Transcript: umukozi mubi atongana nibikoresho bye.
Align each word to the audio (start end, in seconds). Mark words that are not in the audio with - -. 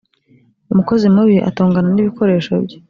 umukozi 0.71 1.05
mubi 1.15 1.37
atongana 1.49 1.89
nibikoresho 1.91 2.51
bye. 2.63 2.77